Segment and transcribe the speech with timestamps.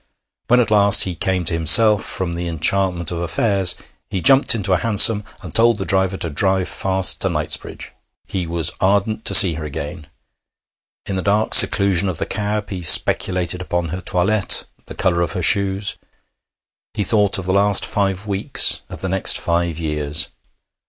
[0.47, 3.75] When at last he came to himself from the enchantment of affairs,
[4.09, 7.91] he jumped into a hansom, and told the driver to drive fast to Knightsbridge.
[8.25, 10.07] He was ardent to see her again.
[11.05, 15.33] In the dark seclusion of the cab he speculated upon her toilette, the colour of
[15.33, 15.97] her shoes.
[16.95, 20.29] He thought of the last five weeks, of the next five years.